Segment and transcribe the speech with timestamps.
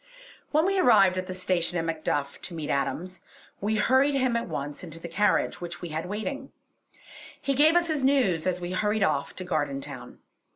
[0.49, 3.19] When we arrived at the station at Macduff to meet Adams,
[3.59, 6.51] we hurried him at once into the carriage which we had waiting;
[7.39, 10.17] he gave us his news as we hurried off to Gardentown.